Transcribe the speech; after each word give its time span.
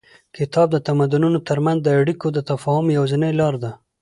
کتاب 0.37 0.67
د 0.73 0.77
تمدنونو 0.87 1.39
تر 1.49 1.57
منځ 1.65 1.79
د 1.83 1.87
اړیکو 2.01 2.25
او 2.39 2.45
تفاهم 2.51 2.85
یوازینۍ 2.95 3.31
لاره 3.39 3.59
ده. 3.63 3.71